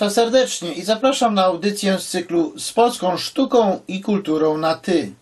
[0.00, 5.12] Państwa serdecznie i zapraszam na audycję z cyklu Z polską sztuką i kulturą na ty.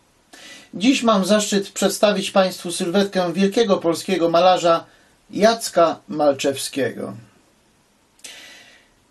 [0.75, 4.85] Dziś mam zaszczyt przedstawić Państwu sylwetkę wielkiego polskiego malarza
[5.31, 7.15] Jacka Malczewskiego.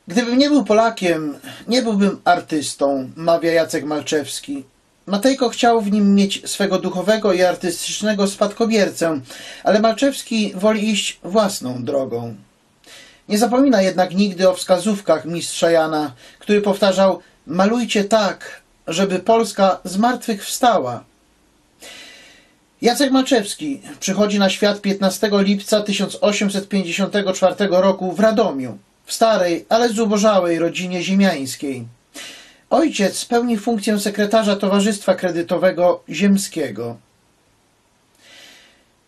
[0.07, 4.63] Gdybym nie był Polakiem, nie byłbym artystą, mawia Jacek Malczewski.
[5.05, 9.19] Matejko chciał w nim mieć swego duchowego i artystycznego spadkobiercę,
[9.63, 12.35] ale Malczewski woli iść własną drogą.
[13.29, 19.97] Nie zapomina jednak nigdy o wskazówkach mistrza Jana, który powtarzał malujcie tak, żeby Polska z
[19.97, 21.03] martwych wstała.
[22.81, 30.59] Jacek Malczewski przychodzi na świat 15 lipca 1854 roku w Radomiu, w starej, ale zubożałej
[30.59, 31.87] rodzinie ziemiańskiej.
[32.69, 36.97] Ojciec pełni funkcję sekretarza Towarzystwa Kredytowego Ziemskiego.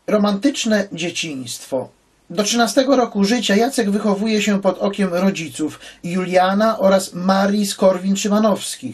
[0.07, 1.89] Romantyczne dzieciństwo.
[2.29, 8.93] Do 13 roku życia Jacek wychowuje się pod okiem rodziców Juliana oraz Marii Skorwin-Szymanowskich.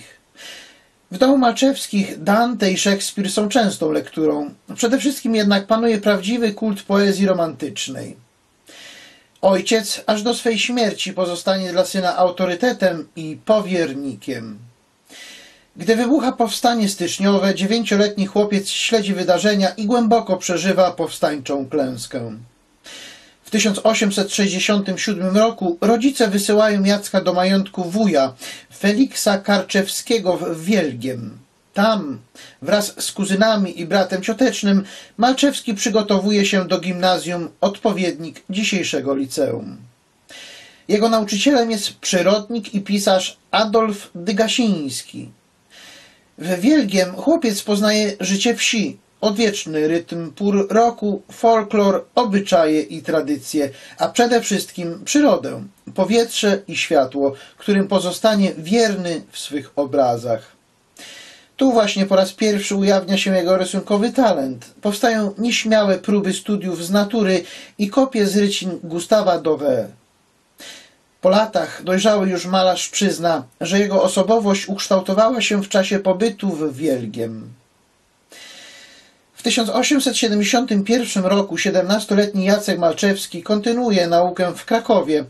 [1.11, 4.53] W domu Malczewskich Dante i Szekspir są częstą lekturą.
[4.75, 8.15] Przede wszystkim jednak panuje prawdziwy kult poezji romantycznej.
[9.41, 14.57] Ojciec aż do swej śmierci pozostanie dla syna autorytetem i powiernikiem.
[15.75, 22.31] Gdy wybucha powstanie styczniowe, dziewięcioletni chłopiec śledzi wydarzenia i głęboko przeżywa powstańczą klęskę.
[23.45, 28.33] W 1867 roku rodzice wysyłają Jacka do majątku wuja
[28.77, 31.37] Feliksa Karczewskiego w Wielgiem.
[31.73, 32.19] Tam,
[32.61, 34.83] wraz z kuzynami i bratem ciotecznym,
[35.17, 39.77] Malczewski przygotowuje się do gimnazjum, odpowiednik dzisiejszego liceum.
[40.87, 45.29] Jego nauczycielem jest przyrodnik i pisarz Adolf Dygasiński.
[46.37, 54.07] W Wielgiem chłopiec poznaje życie wsi, odwieczny rytm pór roku, folklor, obyczaje i tradycje, a
[54.07, 55.63] przede wszystkim przyrodę,
[55.95, 60.55] powietrze i światło, którym pozostanie wierny w swych obrazach.
[61.57, 64.65] Tu właśnie po raz pierwszy ujawnia się jego rysunkowy talent.
[64.81, 67.43] Powstają nieśmiałe próby studiów z natury
[67.77, 69.87] i kopie z rycin Gustawa Dove.
[71.21, 76.75] Po latach dojrzały już malarz przyzna, że jego osobowość ukształtowała się w czasie pobytu w
[76.75, 77.49] Wielgiem.
[79.45, 85.25] W 1871 roku 17-letni Jacek Malczewski kontynuuje naukę w Krakowie,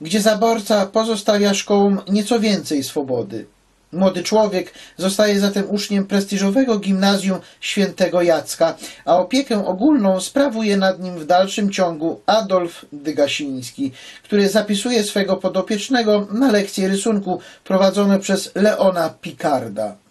[0.00, 3.46] gdzie zaborca pozostawia szkołom nieco więcej swobody.
[3.92, 11.18] Młody człowiek zostaje zatem uczniem prestiżowego gimnazjum świętego Jacka, a opiekę ogólną sprawuje nad nim
[11.18, 19.14] w dalszym ciągu Adolf Dygasiński, który zapisuje swego podopiecznego na lekcje rysunku prowadzone przez Leona
[19.20, 20.05] Picarda.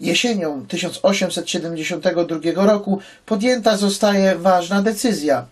[0.00, 5.46] Jesienią 1872 roku podjęta zostaje ważna decyzja.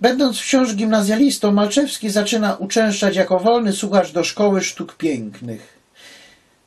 [0.00, 5.78] Będąc wciąż gimnazjalistą, Malczewski zaczyna uczęszczać jako wolny słuchacz do Szkoły Sztuk Pięknych.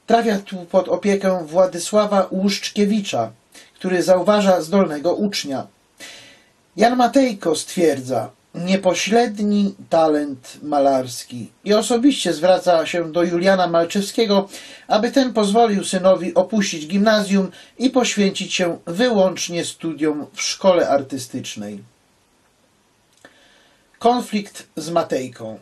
[0.08, 3.32] Trafia tu pod opiekę Władysława Łuszczkiewicza,
[3.74, 5.68] który zauważa zdolnego ucznia.
[6.78, 11.52] Jan Matejko stwierdza niepośredni talent malarski.
[11.64, 14.48] I osobiście zwraca się do Juliana Malczewskiego,
[14.88, 21.84] aby ten pozwolił synowi opuścić gimnazjum i poświęcić się wyłącznie studiom w szkole artystycznej.
[24.00, 25.60] Konflikt z Matejką.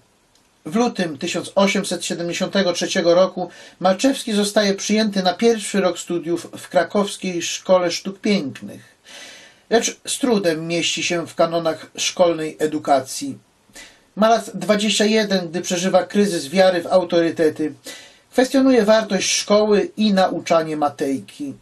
[0.65, 3.49] W lutym 1873 roku
[3.79, 8.92] Malczewski zostaje przyjęty na pierwszy rok studiów w krakowskiej Szkole Sztuk Pięknych,
[9.69, 13.37] lecz z trudem mieści się w kanonach szkolnej edukacji.
[14.15, 17.73] Ma lat 21, gdy przeżywa kryzys wiary w autorytety.
[18.31, 21.53] Kwestionuje wartość szkoły i nauczanie Matejki.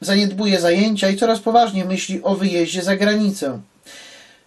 [0.00, 3.60] Zaniedbuje zajęcia i coraz poważniej myśli o wyjeździe za granicę.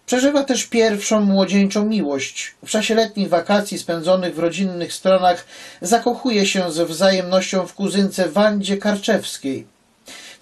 [0.06, 2.54] Przeżywa też pierwszą młodzieńczą miłość.
[2.64, 5.46] W czasie letnich wakacji spędzonych w rodzinnych stronach
[5.82, 9.66] zakochuje się ze wzajemnością w kuzynce Wandzie Karczewskiej.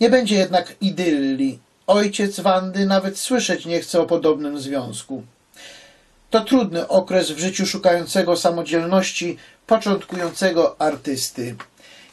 [0.00, 1.58] Nie będzie jednak idylli.
[1.90, 5.22] Ojciec Wandy nawet słyszeć nie chce o podobnym związku.
[6.30, 11.56] To trudny okres w życiu szukającego samodzielności, początkującego artysty.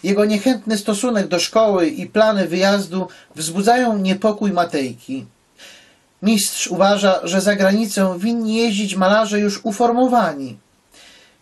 [0.04, 5.26] Jego niechętny stosunek do szkoły i plany wyjazdu wzbudzają niepokój Matejki.
[6.22, 10.58] Mistrz uważa, że za granicę winni jeździć malarze już uformowani.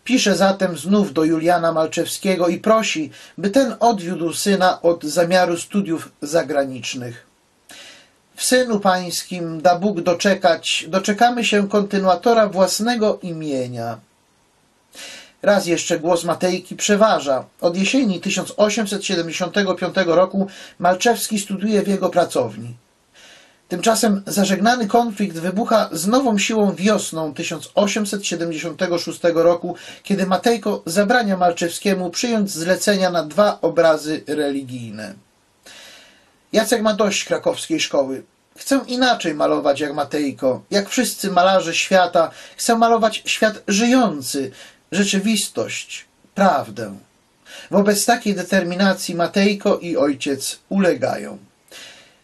[0.04, 6.12] Pisze zatem znów do Juliana Malczewskiego i prosi, by ten odwiódł syna od zamiaru studiów
[6.22, 7.35] zagranicznych.
[8.36, 13.98] W synu pańskim da Bóg doczekać, doczekamy się kontynuatora własnego imienia.
[15.42, 17.46] Raz jeszcze głos Matejki przeważa.
[17.62, 20.48] Od jesieni 1875 roku
[20.80, 22.74] Malczewski studiuje w jego pracowni.
[23.68, 32.52] Tymczasem zażegnany konflikt wybucha z nową siłą wiosną 1876 roku, kiedy Matejko zabrania Malczewskiemu przyjąć
[32.52, 35.25] zlecenia na dwa obrazy religijne.
[36.56, 38.24] Jacek ma dość krakowskiej szkoły.
[38.57, 42.31] Chcę inaczej malować jak Matejko, jak wszyscy malarze świata.
[42.57, 44.52] Chcę malować świat żyjący,
[44.92, 46.06] rzeczywistość,
[46.36, 46.96] prawdę.
[47.72, 51.38] Wobec takiej determinacji Matejko i ojciec ulegają.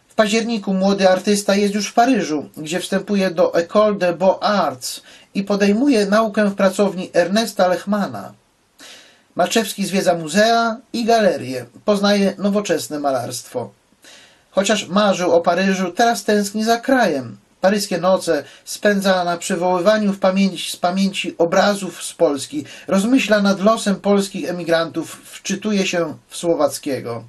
[0.07, 5.01] W październiku młody artysta jest już w Paryżu, gdzie wstępuje do École de Beaux-Arts
[5.33, 8.33] i podejmuje naukę w pracowni Ernesta Lechmana.
[9.35, 13.80] Malczewski zwiedza muzea i galerie, poznaje nowoczesne malarstwo.
[14.51, 17.37] Chociaż marzył o Paryżu, teraz tęskni za krajem.
[17.61, 23.95] Paryskie noce spędza na przywoływaniu w pamięć, z pamięci obrazów z Polski, rozmyśla nad losem
[23.95, 27.23] polskich emigrantów, wczytuje się w Słowackiego.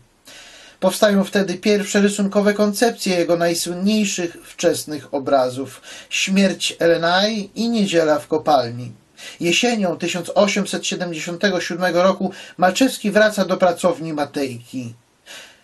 [0.81, 5.81] Powstają wtedy pierwsze rysunkowe koncepcje jego najsłynniejszych wczesnych obrazów
[6.11, 8.93] Śmierć Elenai i Niedziela w kopalni.
[9.41, 14.95] Jesienią 1877 roku Malczewski wraca do pracowni Matejki.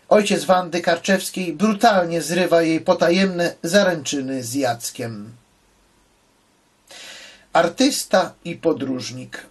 [0.09, 5.33] Ojciec Wandy Karczewskiej brutalnie zrywa jej potajemne zaręczyny z Jackiem.
[7.53, 9.47] Artysta i podróżnik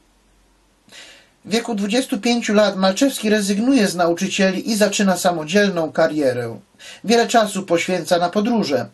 [1.48, 6.60] w wieku 25 lat Malczewski rezygnuje z nauczycieli i zaczyna samodzielną karierę.
[7.04, 8.90] Wiele czasu poświęca na podróże.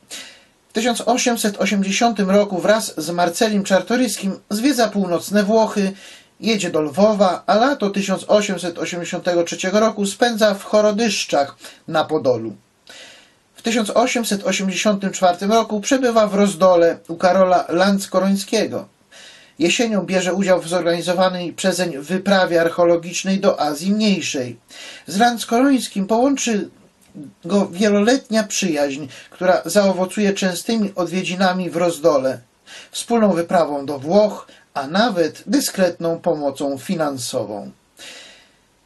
[0.69, 5.93] W 1880 roku wraz z Marcelim Czartoryskim zwiedza północne Włochy,
[6.43, 11.55] jedzie do Lwowa, a lato 1883 roku spędza w Chorodyszczach
[11.87, 12.55] na Podolu.
[13.53, 18.87] W 1884 roku przebywa w Rozdole u Karola Landskorońskiego.
[19.59, 24.59] Jesienią bierze udział w zorganizowanej przezeń wyprawie archeologicznej do Azji Mniejszej.
[25.07, 26.69] Z Landskorońskim połączy
[27.45, 32.39] go wieloletnia przyjaźń, która zaowocuje częstymi odwiedzinami w Rozdole,
[32.91, 37.71] wspólną wyprawą do Włoch, a nawet dyskretną pomocą finansową.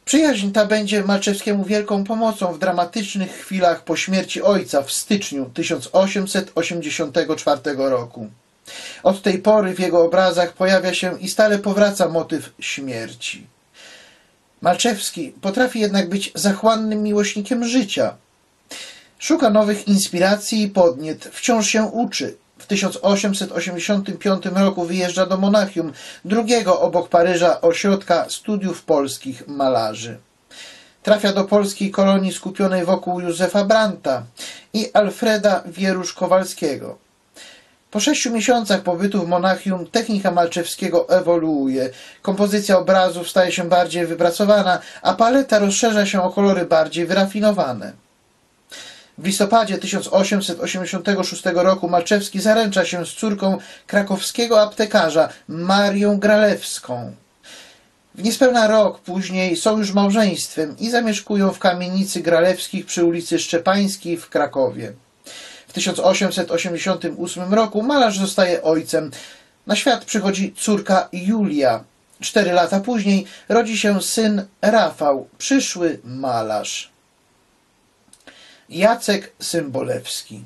[0.04, 7.60] Przyjaźń ta będzie Malczewskiemu wielką pomocą w dramatycznych chwilach po śmierci ojca w styczniu 1884
[7.76, 8.28] roku.
[9.02, 13.46] Od tej pory w jego obrazach pojawia się i stale powraca motyw śmierci.
[14.60, 18.14] Malczewski potrafi jednak być zachłannym miłośnikiem życia.
[19.18, 22.36] Szuka nowych inspiracji i podniet, wciąż się uczy.
[22.68, 25.92] W 1885 roku wyjeżdża do Monachium,
[26.24, 30.18] drugiego obok Paryża ośrodka studiów polskich malarzy.
[31.02, 34.22] Trafia do polskiej kolonii skupionej wokół Józefa Branta
[34.72, 36.94] i Alfreda Wierusz-Kowalskiego.
[37.90, 41.90] Po sześciu miesiącach pobytu w Monachium technika Malczewskiego ewoluuje.
[42.22, 48.07] Kompozycja obrazów staje się bardziej wypracowana, a paleta rozszerza się o kolory bardziej wyrafinowane.
[49.18, 57.12] W listopadzie 1886 roku Malczewski zaręcza się z córką krakowskiego aptekarza Marią Gralewską.
[58.14, 64.16] W niespełna rok później są już małżeństwem i zamieszkują w kamienicy Gralewskich przy ulicy Szczepańskiej
[64.16, 64.92] w Krakowie.
[65.68, 69.10] W 1888 roku malarz zostaje ojcem.
[69.66, 71.84] Na świat przychodzi córka Julia.
[72.20, 76.97] Cztery lata później rodzi się syn Rafał, przyszły malarz.
[78.68, 80.44] Jacek Symbolewski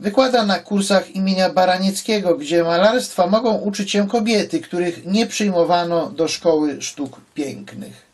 [0.00, 6.28] Wykłada na kursach imienia Baranieckiego, gdzie malarstwa mogą uczyć się kobiety, których nie przyjmowano do
[6.28, 8.06] szkoły sztuk pięknych.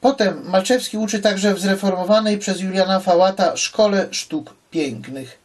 [0.00, 5.38] Potem Malczewski uczy także w zreformowanej przez Juliana Fałata Szkole Sztuk Pięknych.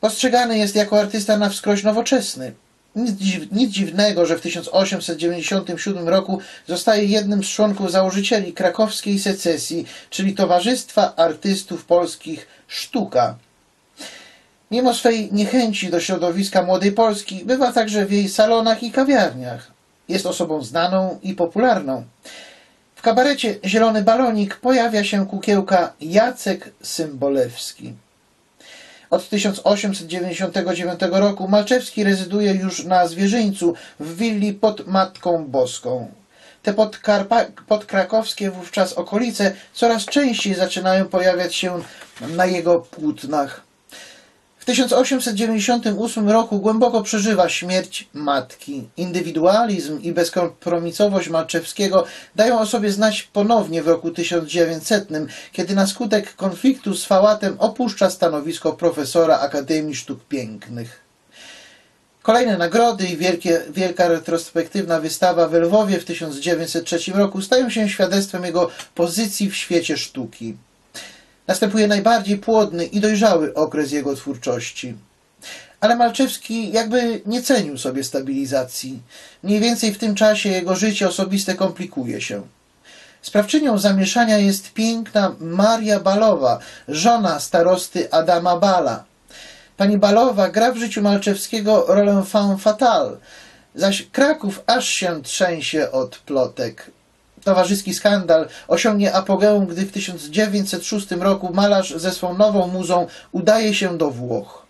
[0.00, 2.52] Postrzegany jest jako artysta na wskroś nowoczesny.
[2.96, 9.86] Nic, dziw, nic dziwnego, że w 1897 roku zostaje jednym z członków założycieli krakowskiej secesji,
[10.10, 13.36] czyli Towarzystwa Artystów Polskich Sztuka,
[14.70, 19.70] Mimo swej niechęci do środowiska młodej Polski, bywa także w jej salonach i kawiarniach.
[20.08, 22.04] Jest osobą znaną i popularną.
[22.94, 27.92] W kabarecie Zielony Balonik pojawia się kukiełka Jacek Symbolewski.
[29.14, 36.08] Od 1899 roku Malczewski rezyduje już na Zwierzyńcu w willi pod Matką Boską.
[36.62, 36.74] Te
[37.68, 41.80] podkrakowskie wówczas okolice coraz częściej zaczynają pojawiać się
[42.36, 43.60] na jego płótnach.
[44.64, 48.88] W 1898 roku głęboko przeżywa śmierć matki.
[48.96, 52.04] Indywidualizm i bezkompromisowość Malczewskiego
[52.36, 55.08] dają o sobie znać ponownie w roku 1900,
[55.52, 61.00] kiedy na skutek konfliktu z Fałatem opuszcza stanowisko profesora Akademii Sztuk Pięknych.
[62.22, 68.44] Kolejne nagrody i wielkie, wielka retrospektywna wystawa w Lwowie w 1903 roku stają się świadectwem
[68.44, 70.56] jego pozycji w świecie sztuki.
[71.46, 74.94] Następuje najbardziej płodny i dojrzały okres jego twórczości.
[75.80, 79.02] Ale Malczewski jakby nie cenił sobie stabilizacji.
[79.42, 82.42] Mniej więcej w tym czasie jego życie osobiste komplikuje się.
[83.22, 86.58] Sprawczynią zamieszania jest piękna Maria Balowa,
[86.88, 89.04] żona starosty Adama Bala.
[89.76, 93.16] Pani Balowa gra w życiu Malczewskiego rolę femme fatale,
[93.74, 96.90] zaś Kraków aż się trzęsie od plotek.
[97.44, 103.98] Towarzyski skandal osiągnie apogeum, gdy w 1906 roku malarz ze swą nową muzą udaje się
[103.98, 104.66] do Włoch.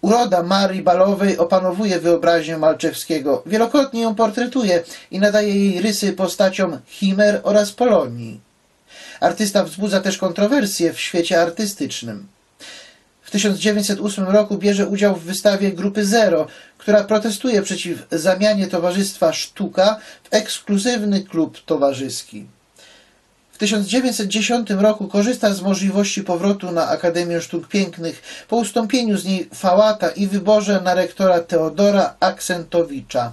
[0.00, 3.42] Uroda Marii Balowej opanowuje wyobraźnię Malczewskiego.
[3.46, 8.40] Wielokrotnie ją portretuje i nadaje jej rysy postaciom Chimer oraz Polonii.
[9.20, 12.26] Artysta wzbudza też kontrowersje w świecie artystycznym.
[13.26, 16.46] W 1908 roku bierze udział w wystawie Grupy Zero,
[16.78, 22.46] która protestuje przeciw zamianie towarzystwa Sztuka w ekskluzywny klub towarzyski.
[23.52, 29.48] W 1910 roku korzysta z możliwości powrotu na Akademię Sztuk Pięknych po ustąpieniu z niej
[29.54, 33.32] Fałata i wyborze na rektora Teodora Aksentowicza.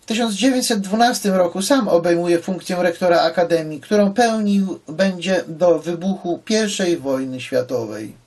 [0.00, 6.42] W 1912 roku sam obejmuje funkcję rektora Akademii, którą pełnił będzie do wybuchu
[6.88, 8.19] I wojny światowej.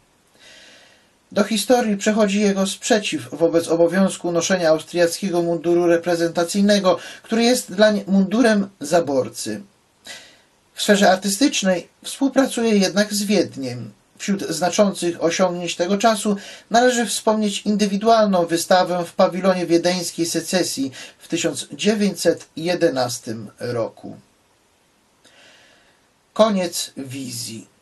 [1.34, 8.04] Do historii przechodzi jego sprzeciw wobec obowiązku noszenia austriackiego munduru reprezentacyjnego, który jest dla nie
[8.08, 9.62] mundurem zaborcy.
[10.74, 13.92] W sferze artystycznej współpracuje jednak z Wiedniem.
[14.18, 16.38] Wśród znaczących osiągnięć tego czasu
[16.70, 24.18] należy wspomnieć indywidualną wystawę w pawilonie wiedeńskiej secesji w 1911 roku.
[26.34, 27.73] Koniec wizji.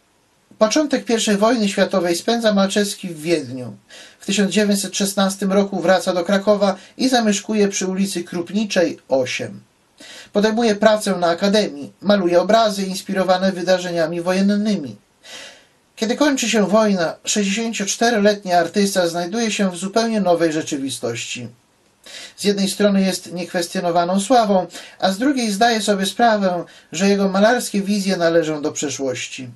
[0.61, 3.75] Początek I wojny światowej spędza Malczewski w Wiedniu.
[4.19, 9.61] W 1916 roku wraca do Krakowa i zamieszkuje przy ulicy Krupniczej 8.
[10.33, 14.95] Podejmuje pracę na akademii, maluje obrazy inspirowane wydarzeniami wojennymi.
[15.95, 21.47] Kiedy kończy się wojna, 64-letni artysta znajduje się w zupełnie nowej rzeczywistości.
[22.37, 24.67] Z jednej strony jest niekwestionowaną sławą,
[24.99, 29.49] a z drugiej zdaje sobie sprawę, że jego malarskie wizje należą do przeszłości.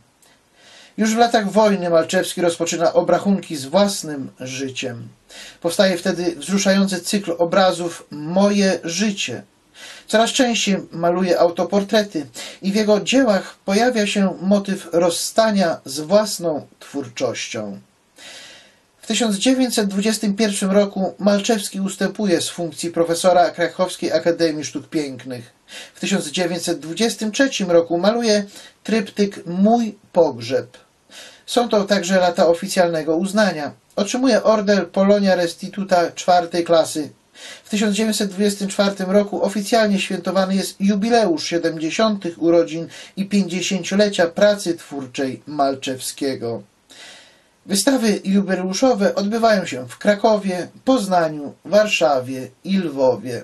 [0.98, 5.08] Już w latach wojny Malczewski rozpoczyna obrachunki z własnym życiem.
[5.62, 9.44] Powstaje wtedy wzruszający cykl obrazów Moje życie.
[10.08, 12.26] Coraz częściej maluje autoportrety
[12.62, 17.80] i w jego dziełach pojawia się motyw rozstania z własną twórczością.
[19.02, 25.54] W 1921 roku Malczewski ustępuje z funkcji profesora Krakowskiej Akademii Sztuk Pięknych.
[25.94, 28.46] W 1923 roku maluje
[28.84, 30.85] tryptyk Mój pogrzeb.
[31.46, 33.72] Są to także lata oficjalnego uznania.
[33.96, 37.10] Otrzymuje order Polonia Restituta czwartej klasy.
[37.64, 42.26] W 1924 roku oficjalnie świętowany jest jubileusz 70.
[42.38, 42.88] urodzin
[43.18, 46.64] i 50-lecia pracy twórczej Malczewskiego.
[47.66, 53.44] Wystawy jubileuszowe odbywają się w Krakowie, Poznaniu, Warszawie i Lwowie.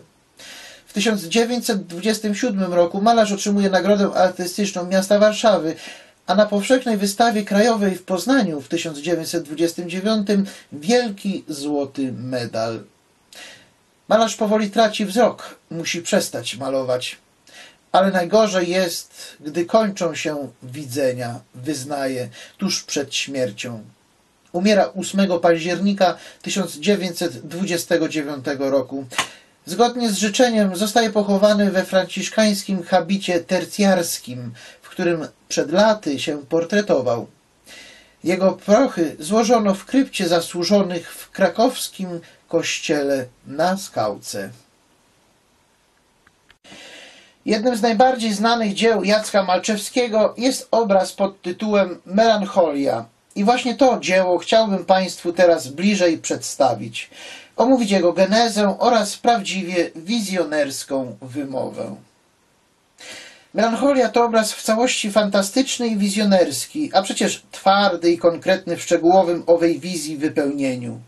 [0.87, 5.75] W 1927 roku malarz otrzymuje Nagrodę Artystyczną Miasta Warszawy,
[6.27, 10.27] a na powszechnej wystawie krajowej w Poznaniu w 1929
[10.71, 12.83] wielki złoty medal.
[14.07, 17.17] Malarz powoli traci wzrok, musi przestać malować.
[17.91, 23.83] Ale najgorzej jest, gdy kończą się widzenia, wyznaje, tuż przed śmiercią.
[24.51, 29.05] Umiera 8 października 1929 roku.
[29.65, 34.53] Zgodnie z życzeniem zostaje pochowany we franciszkańskim habicie tercjarskim
[34.91, 37.27] którym przed laty się portretował.
[38.23, 44.49] Jego prochy złożono w krypcie zasłużonych w krakowskim kościele na skałce.
[47.45, 53.05] Jednym z najbardziej znanych dzieł Jacka Malczewskiego jest obraz pod tytułem Melancholia.
[53.35, 57.09] I właśnie to dzieło chciałbym Państwu teraz bliżej przedstawić,
[57.55, 61.95] omówić jego genezę oraz prawdziwie wizjonerską wymowę.
[63.53, 69.43] Melancholia to obraz w całości fantastyczny i wizjonerski, a przecież twardy i konkretny w szczegółowym
[69.47, 70.99] owej wizji wypełnieniu.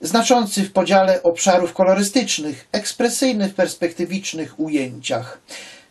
[0.00, 5.38] znaczący w podziale obszarów kolorystycznych, ekspresyjnych, perspektywicznych ujęciach.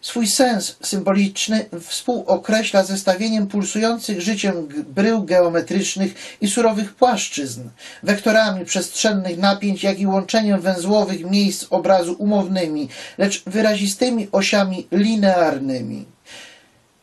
[0.01, 7.69] Swój sens symboliczny współokreśla zestawieniem pulsujących życiem brył geometrycznych i surowych płaszczyzn,
[8.03, 16.05] wektorami przestrzennych napięć, jak i łączeniem węzłowych miejsc obrazu umownymi, lecz wyrazistymi osiami linearnymi.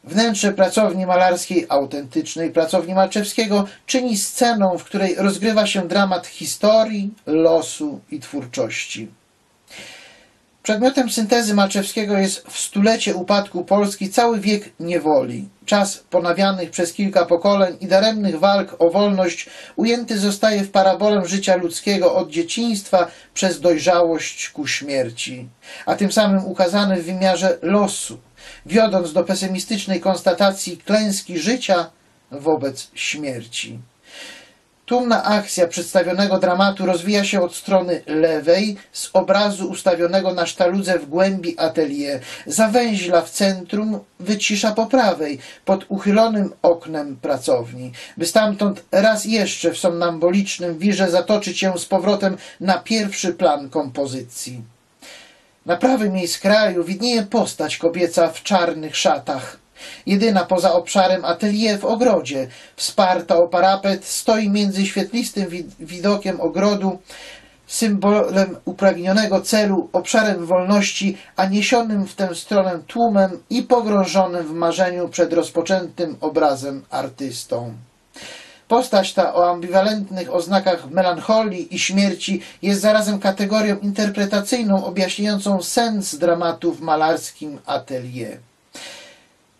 [0.04, 8.00] Wnętrze pracowni malarskiej, autentycznej pracowni Malczewskiego, czyni sceną, w której rozgrywa się dramat historii, losu
[8.10, 9.08] i twórczości.
[10.66, 15.48] Przedmiotem syntezy Malczewskiego jest w stulecie upadku Polski cały wiek niewoli.
[15.66, 21.56] Czas ponawianych przez kilka pokoleń i daremnych walk o wolność ujęty zostaje w parabolę życia
[21.56, 25.48] ludzkiego od dzieciństwa przez dojrzałość ku śmierci,
[25.86, 28.18] a tym samym ukazany w wymiarze losu,
[28.66, 31.90] wiodąc do pesymistycznej konstatacji klęski życia
[32.30, 33.78] wobec śmierci.
[34.86, 41.06] Tłumna akcja przedstawionego dramatu rozwija się od strony lewej z obrazu ustawionego na sztaludze w
[41.06, 42.20] głębi atelier.
[42.46, 49.78] Zawęźla w centrum, wycisza po prawej, pod uchylonym oknem pracowni, by stamtąd raz jeszcze w
[49.78, 54.62] somnambolicznym wirze zatoczyć się z powrotem na pierwszy plan kompozycji.
[55.66, 59.65] Na prawym jej skraju widnieje postać kobieca w czarnych szatach.
[60.06, 65.46] Jedyna poza obszarem atelier w ogrodzie, wsparta o parapet, stoi między świetlistym
[65.80, 66.98] widokiem ogrodu,
[67.66, 75.08] symbolem upragnionego celu, obszarem wolności, a niesionym w tę stronę tłumem i pogrążonym w marzeniu
[75.08, 77.74] przed rozpoczętym obrazem artystą.
[78.68, 86.72] Postać ta o ambiwalentnych oznakach melancholii i śmierci jest zarazem kategorią interpretacyjną objaśniającą sens dramatu
[86.72, 88.38] w malarskim atelier.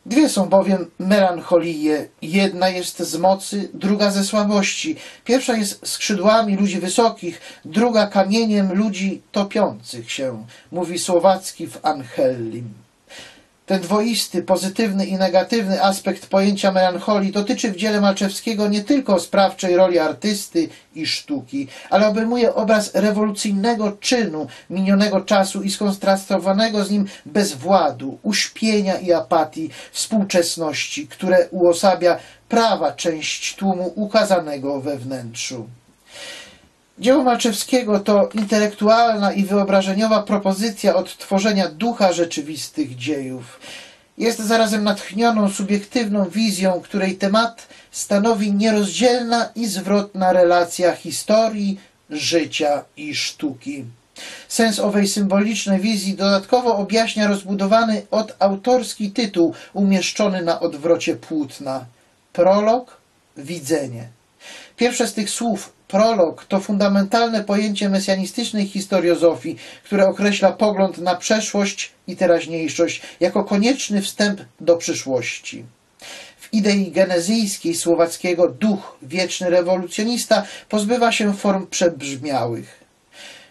[0.07, 2.09] Dwie są bowiem melancholie.
[2.23, 4.97] Jedna jest z mocy, druga ze słabości.
[5.25, 12.86] Pierwsza jest skrzydłami ludzi wysokich, druga kamieniem ludzi topiących się, mówi Słowacki w Angellim.
[13.67, 19.77] Ten dwoisty, pozytywny i negatywny aspekt pojęcia melancholii dotyczy w dziele Malczewskiego nie tylko sprawczej
[19.77, 27.07] roli artysty i sztuki, ale obejmuje obraz rewolucyjnego czynu minionego czasu i skontrastowanego z nim
[27.27, 35.67] bezwładu, uśpienia i apatii współczesności, które uosabia prawa część tłumu ukazanego we wnętrzu.
[36.99, 43.61] Dzieło Malczewskiego to intelektualna i wyobrażeniowa propozycja odtworzenia ducha rzeczywistych dziejów.
[44.19, 51.81] Jest zarazem natchnioną subiektywną wizją, której temat stanowi nierozdzielna i zwrotna relacja historii,
[52.11, 53.85] życia i sztuki.
[54.49, 61.85] Sens owej symbolicznej wizji dodatkowo objaśnia rozbudowany od autorski tytuł umieszczony na odwrocie płótna.
[62.33, 62.97] Prolog,
[63.37, 64.09] widzenie.
[64.77, 71.93] Pierwsze z tych słów Prolog to fundamentalne pojęcie mesjanistycznej historiozofii, które określa pogląd na przeszłość
[72.07, 75.65] i teraźniejszość jako konieczny wstęp do przyszłości.
[76.39, 82.85] W idei genezyjskiej słowackiego duch, wieczny rewolucjonista, pozbywa się form przebrzmiałych.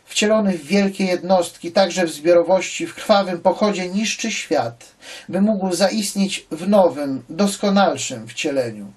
[0.05, 4.85] Wcielony w wielkie jednostki, także w zbiorowości, w krwawym pochodzie niszczy świat,
[5.29, 8.91] by mógł zaistnieć w nowym, doskonalszym wcieleniu.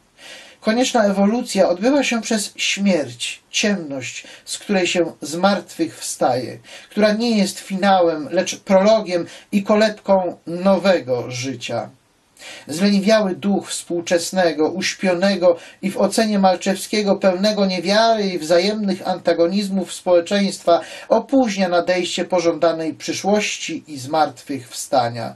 [0.61, 6.59] Konieczna ewolucja odbywa się przez śmierć, ciemność, z której się z martwych wstaje,
[6.90, 11.90] która nie jest finałem, lecz prologiem i kolebką nowego życia.
[12.66, 21.68] Zleniwiały duch współczesnego, uśpionego i w ocenie Malczewskiego pełnego niewiary i wzajemnych antagonizmów społeczeństwa opóźnia
[21.68, 25.35] nadejście pożądanej przyszłości i zmartwychwstania.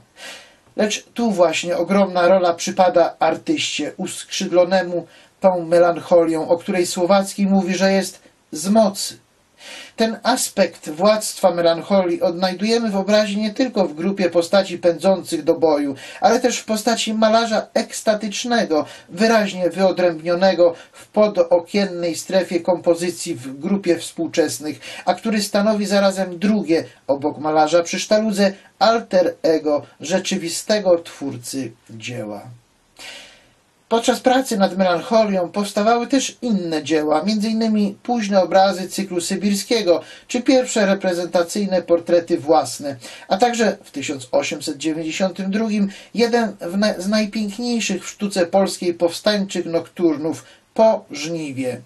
[0.75, 5.07] Lecz tu właśnie ogromna rola przypada artyście uskrzydlonemu
[5.39, 9.22] tą melancholią, o której Słowacki mówi, że jest z mocy.
[9.95, 15.95] Ten aspekt władztwa melancholii odnajdujemy w obrazie nie tylko w grupie postaci pędzących do boju,
[16.21, 24.79] ale też w postaci malarza ekstatycznego, wyraźnie wyodrębnionego w podokiennej strefie kompozycji w grupie współczesnych,
[25.05, 32.41] a który stanowi zarazem drugie, obok malarza przy sztaludze, alter ego rzeczywistego twórcy dzieła.
[33.93, 37.95] Podczas pracy nad melancholią powstawały też inne dzieła, m.in.
[38.03, 42.95] późne obrazy cyklu sybirskiego, czy pierwsze reprezentacyjne portrety własne,
[43.27, 45.65] a także w 1892
[46.13, 46.55] jeden
[46.97, 51.81] z najpiękniejszych w sztuce polskiej powstańczych nokturnów po żniwie.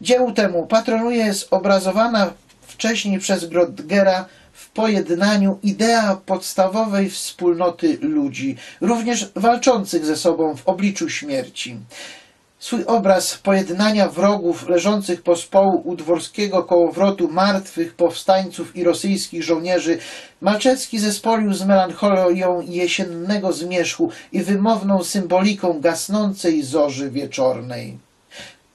[0.00, 2.32] Dziełu temu patronuje zobrazowana
[2.62, 4.24] wcześniej przez Grodgera
[4.74, 11.76] pojednaniu idea podstawowej wspólnoty ludzi, również walczących ze sobą w obliczu śmierci.
[12.58, 19.98] Swój obraz pojednania wrogów leżących pospołu u dworskiego kołowrotu martwych powstańców i rosyjskich żołnierzy
[20.40, 27.98] Malczewski zespolił z melancholią jesiennego zmierzchu i wymowną symboliką gasnącej zorzy wieczornej.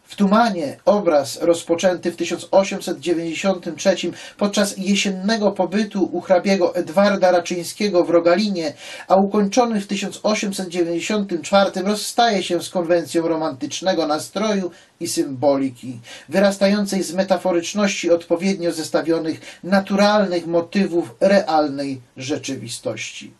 [0.07, 3.95] W Tumanie obraz rozpoczęty w 1893
[4.37, 8.73] podczas jesiennego pobytu u hrabiego Edwarda Raczyńskiego w Rogalinie,
[9.07, 18.11] a ukończony w 1894 rozstaje się z konwencją romantycznego nastroju i symboliki, wyrastającej z metaforyczności
[18.11, 23.33] odpowiednio zestawionych naturalnych motywów realnej rzeczywistości.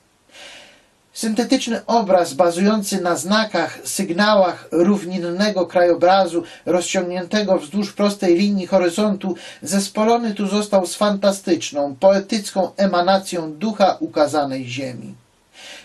[1.18, 10.48] Syntetyczny obraz bazujący na znakach, sygnałach równinnego krajobrazu rozciągniętego wzdłuż prostej linii horyzontu zespolony tu
[10.48, 15.16] został z fantastyczną, poetycką emanacją ducha ukazanej ziemi.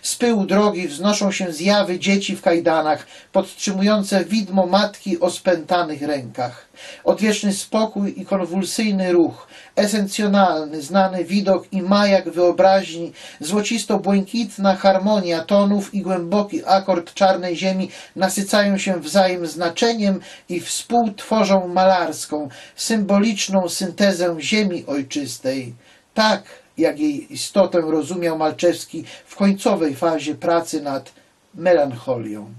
[0.03, 6.69] Z pyłu drogi wznoszą się zjawy dzieci w kajdanach, podtrzymujące widmo matki o spętanych rękach.
[7.05, 16.03] Odwieczny spokój i konwulsyjny ruch, esencjonalny, znany widok i majak wyobraźni, złocisto-błękitna harmonia tonów i
[16.03, 25.75] głęboki akord czarnej ziemi nasycają się wzajem znaczeniem i współtworzą malarską, symboliczną syntezę ziemi ojczystej.
[26.15, 31.13] Tak, jak jej istotę rozumiał Malczewski w końcowej fazie pracy nad
[31.55, 32.53] melancholią.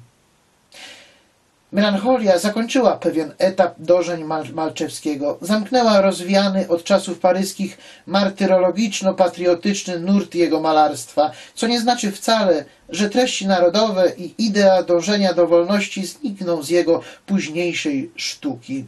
[1.74, 10.60] Melancholia zakończyła pewien etap dożeń Mal Malczewskiego, zamknęła rozwiany od czasów paryskich martyrologiczno-patriotyczny nurt jego
[10.60, 16.70] malarstwa, co nie znaczy wcale, że treści narodowe i idea dążenia do wolności znikną z
[16.70, 18.86] jego późniejszej sztuki.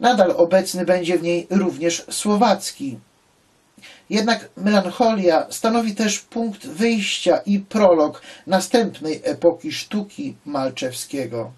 [0.00, 2.98] Nadal obecny będzie w niej również słowacki,
[4.10, 11.52] jednak melancholia stanowi też punkt wyjścia i prolog następnej epoki sztuki Malczewskiego.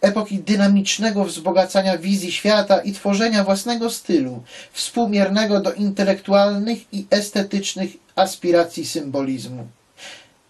[0.00, 8.86] Epoki dynamicznego wzbogacania wizji świata i tworzenia własnego stylu, współmiernego do intelektualnych i estetycznych aspiracji
[8.86, 9.66] symbolizmu.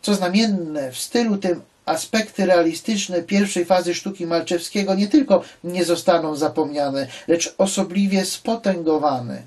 [0.03, 6.37] Co znamienne, w stylu tym aspekty realistyczne pierwszej fazy sztuki Malczewskiego nie tylko nie zostaną
[6.37, 9.43] zapomniane, lecz osobliwie spotęgowane.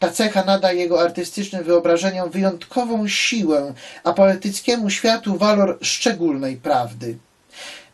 [0.00, 7.18] Ta cecha nada jego artystycznym wyobrażeniom wyjątkową siłę, a poetyckiemu światu walor szczególnej prawdy.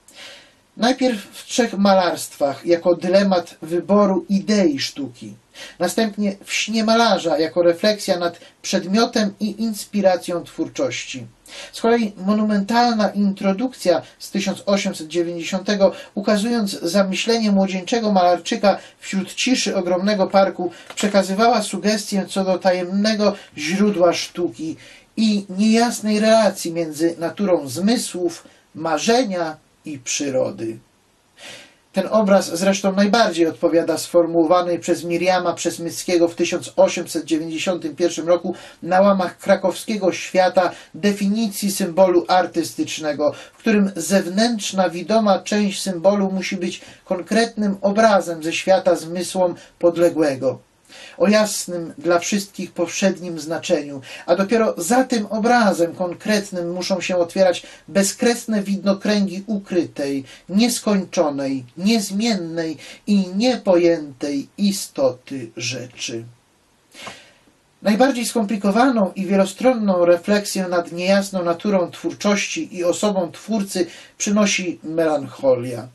[0.77, 5.35] Najpierw w trzech malarstwach jako dylemat wyboru idei sztuki,
[5.79, 11.27] następnie w śnie malarza jako refleksja nad przedmiotem i inspiracją twórczości.
[11.73, 15.69] Z kolei monumentalna introdukcja z 1890,
[16.15, 24.77] ukazując zamyślenie młodzieńczego malarczyka wśród ciszy ogromnego parku, przekazywała sugestię co do tajemnego źródła sztuki
[25.17, 30.79] i niejasnej relacji między naturą zmysłów, marzenia i przyrody.
[31.93, 40.13] Ten obraz zresztą najbardziej odpowiada sformułowanej przez Miriama Przesmyckiego w 1891 roku na łamach krakowskiego
[40.13, 48.53] świata definicji symbolu artystycznego, w którym zewnętrzna, widoma część symbolu musi być konkretnym obrazem ze
[48.53, 50.70] świata zmysłom podległego
[51.19, 57.63] o jasnym dla wszystkich powszednim znaczeniu, a dopiero za tym obrazem konkretnym muszą się otwierać
[57.89, 62.77] bezkresne widnokręgi ukrytej, nieskończonej, niezmiennej
[63.07, 66.25] i niepojętej istoty rzeczy.
[67.83, 73.87] Najbardziej skomplikowaną i wielostronną refleksję nad niejasną naturą twórczości i osobą twórcy
[74.19, 75.89] przynosi melancholia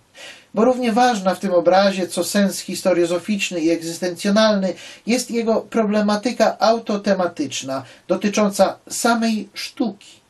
[0.56, 4.74] bo równie ważna w tym obrazie, co sens historiozoficzny i egzystencjonalny,
[5.08, 10.26] jest jego problematyka autotematyczna, dotycząca samej sztuki.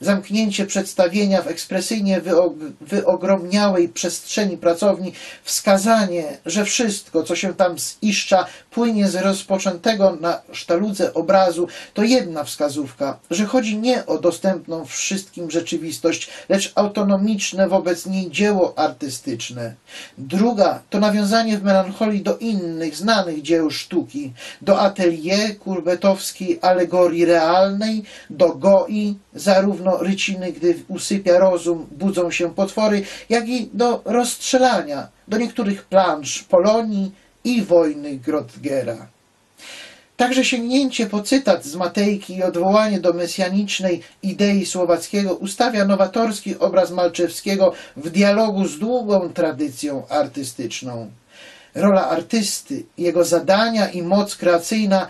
[0.00, 8.46] Zamknięcie przedstawienia w ekspresyjnie wyog- wyogromniałej przestrzeni pracowni, wskazanie, że wszystko, co się tam ziszcza,
[8.74, 15.50] płynie z rozpoczętego na sztaludze obrazu, to jedna wskazówka, że chodzi nie o dostępną wszystkim
[15.50, 19.74] rzeczywistość, lecz autonomiczne wobec niej dzieło artystyczne.
[20.18, 24.32] Druga to nawiązanie w melancholii do innych, znanych dzieł sztuki,
[24.62, 33.04] do atelier kurbetowskiej alegorii realnej, do goi, zarówno ryciny, gdy usypia rozum, budzą się potwory,
[33.28, 37.12] jak i do rozstrzelania, do niektórych plansz Polonii
[37.44, 39.06] i wojny Grotgera.
[40.16, 46.90] Także sięgnięcie po cytat z Matejki i odwołanie do mesjanicznej idei słowackiego ustawia nowatorski obraz
[46.90, 51.10] Malczewskiego w dialogu z długą tradycją artystyczną.
[51.74, 55.08] Rola artysty, jego zadania i moc kreacyjna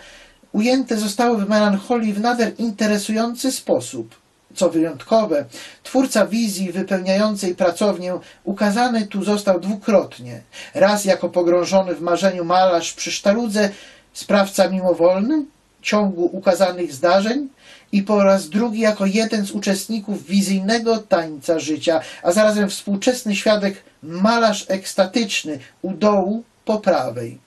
[0.53, 4.22] ujęte zostały w melancholii w nader interesujący sposób.
[4.55, 5.45] Co wyjątkowe,
[5.83, 10.41] twórca wizji wypełniającej pracownię ukazany tu został dwukrotnie.
[10.75, 13.71] Raz jako pogrążony w marzeniu malarz przy sztaludze,
[14.13, 15.45] sprawca mimowolny
[15.83, 17.49] ciągu ukazanych zdarzeń
[17.93, 23.83] i po raz drugi jako jeden z uczestników wizyjnego tańca życia, a zarazem współczesny świadek
[24.03, 27.39] malarz ekstatyczny u dołu po prawej.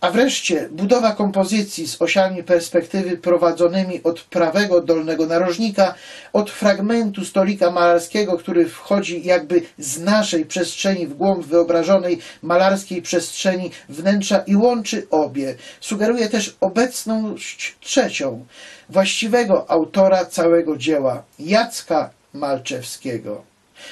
[0.00, 5.94] A wreszcie budowa kompozycji z osiami perspektywy prowadzonymi od prawego dolnego narożnika,
[6.32, 13.70] od fragmentu stolika malarskiego, który wchodzi jakby z naszej przestrzeni w głąb wyobrażonej malarskiej przestrzeni
[13.88, 15.54] wnętrza i łączy obie.
[15.80, 18.46] Sugeruje też obecność trzecią,
[18.88, 23.47] właściwego autora całego dzieła, Jacka Malczewskiego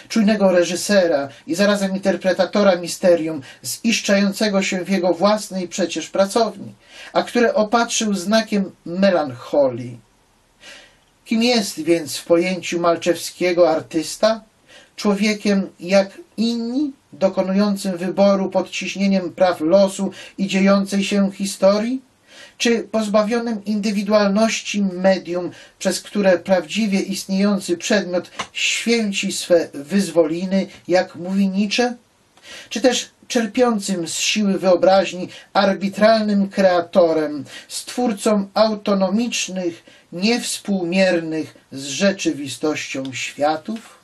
[0.09, 6.75] czujnego reżysera i zarazem interpretatora misterium, ziszczającego się w jego własnej przecież pracowni,
[7.13, 9.99] a które opatrzył znakiem melancholii.
[11.25, 14.41] Kim jest więc w pojęciu Malczewskiego artysta?
[14.97, 22.06] Człowiekiem jak inni, dokonującym wyboru pod ciśnieniem praw losu i dziejącej się historii?
[22.59, 31.95] Czy pozbawionym indywidualności medium, przez które prawdziwie istniejący przedmiot święci swe wyzwoliny, jak mówi Nietzsche?
[32.69, 43.96] Czy też czerpiącym z siły wyobraźni, arbitralnym kreatorem, stwórcą autonomicznych, niewspółmiernych z rzeczywistością światów?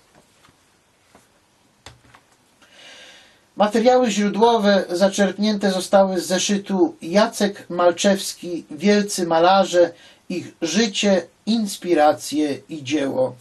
[3.56, 9.92] Materiały źródłowe zaczerpnięte zostały z zeszytu Jacek Malczewski, Wielcy Malarze,
[10.28, 13.34] ich życie, inspiracje i dzieło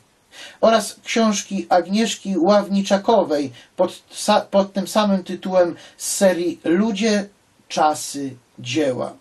[0.61, 4.03] oraz książki Agnieszki Ławniczakowej pod,
[4.51, 7.29] pod tym samym tytułem z serii Ludzie,
[7.67, 9.13] Czasy, Dzieła.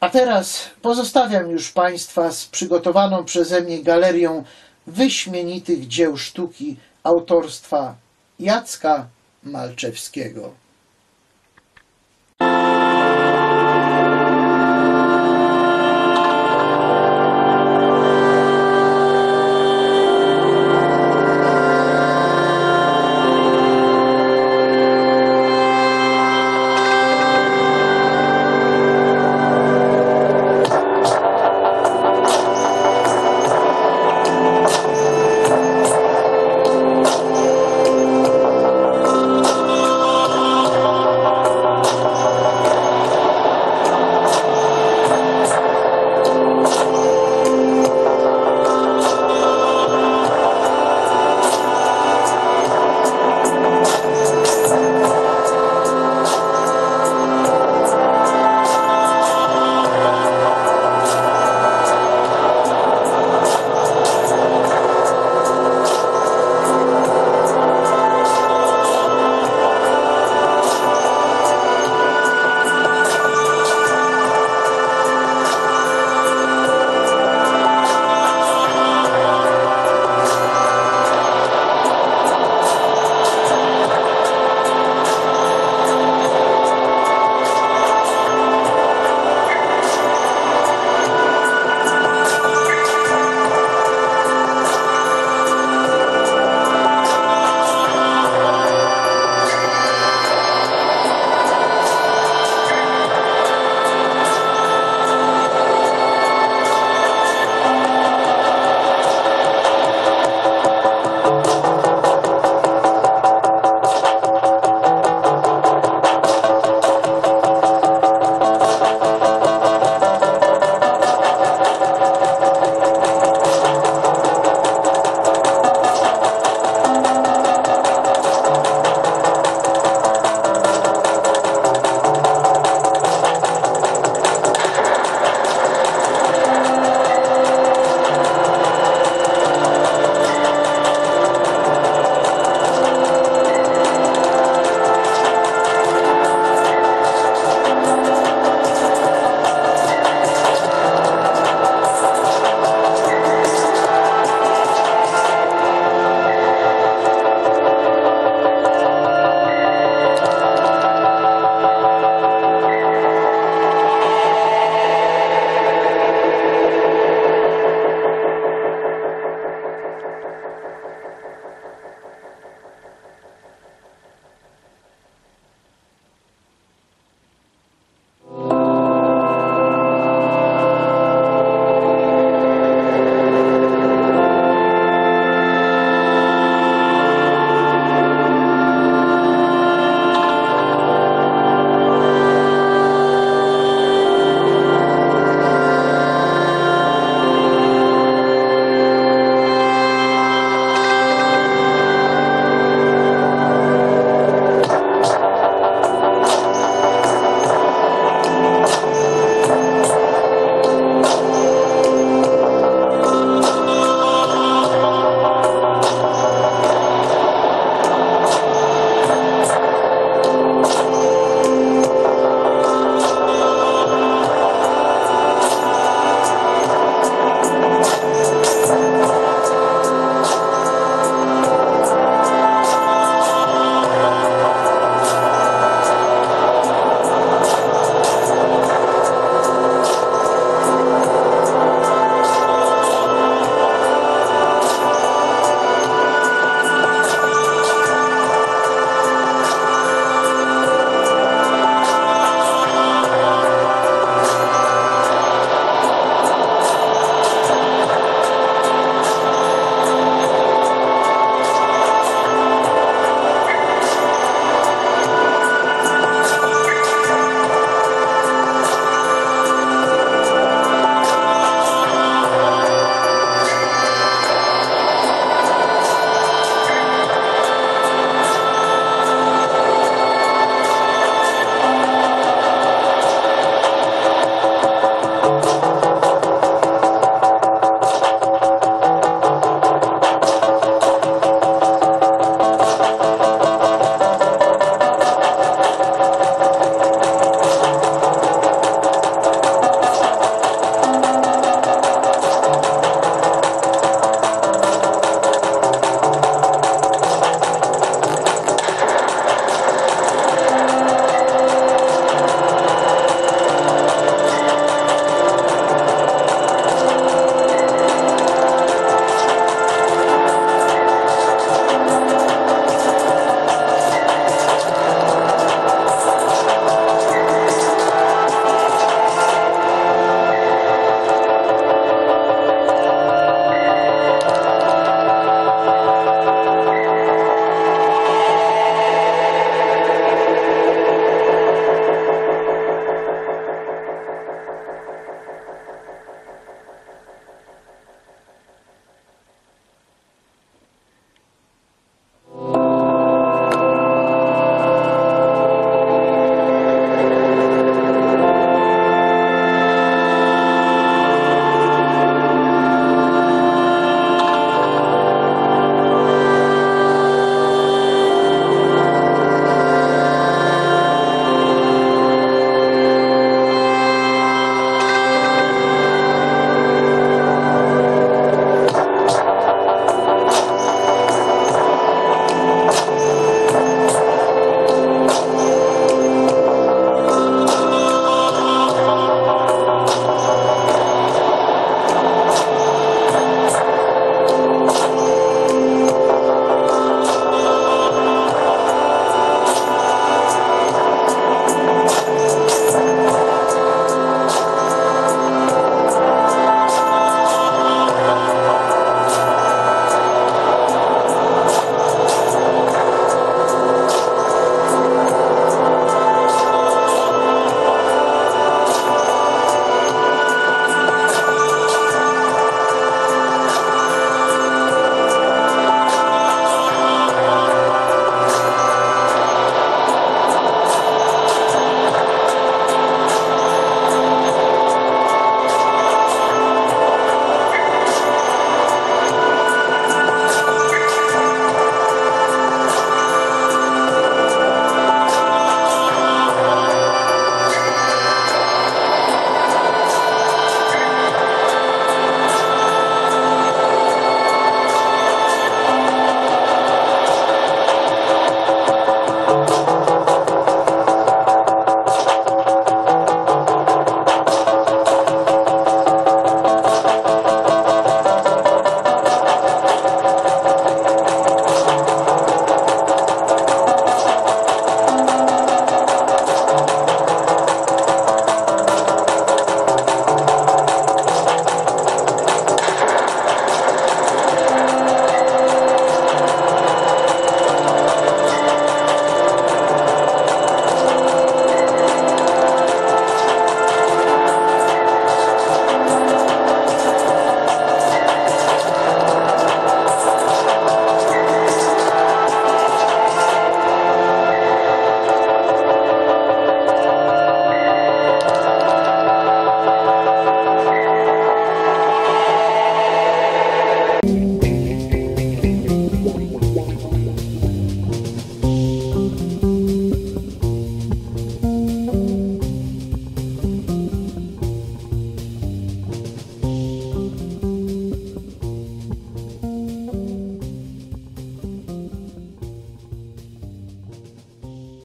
[0.00, 4.44] A teraz pozostawiam już Państwa z przygotowaną przeze mnie galerią
[4.86, 7.94] wyśmienitych dzieł sztuki autorstwa
[8.42, 9.08] Jacka
[9.42, 10.54] Malczewskiego.